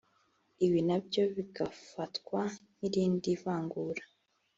ibi 0.65 0.79
nabyo 0.87 1.23
bigafatwa 1.35 2.39
nk’irindi 2.77 3.31
vangura 3.41 4.03